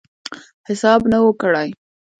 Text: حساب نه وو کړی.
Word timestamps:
حساب 0.67 1.01
نه 1.11 1.17
وو 1.23 1.31
کړی. 1.41 1.69